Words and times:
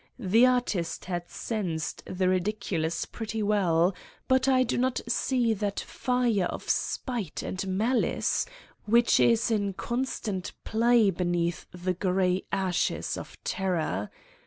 The 0.17 0.47
artist 0.47 1.05
had 1.05 1.29
sensed 1.29 2.01
the 2.07 2.27
ridiculous 2.27 3.05
pretty 3.05 3.43
well, 3.43 3.95
but 4.27 4.47
I 4.47 4.63
do 4.63 4.75
not 4.75 4.99
see 5.07 5.53
that 5.53 5.79
fire 5.81 6.45
of 6.49 6.67
spite 6.67 7.43
and 7.43 7.63
malice 7.67 8.47
which 8.85 9.19
is 9.19 9.51
in 9.51 9.73
constant 9.73 10.53
play 10.63 11.11
be 11.11 11.23
neath 11.25 11.67
the 11.71 11.93
gray 11.93 12.45
ashes 12.51 13.15
of 13.15 13.37
terror. 13.43 14.09